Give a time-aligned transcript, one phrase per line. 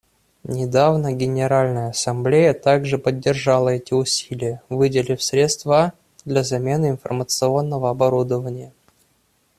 [0.45, 5.93] Недавно Генеральная Ассамблея также поддержала эти усилия, выделив средства
[6.25, 8.73] для замены информационного оборудования.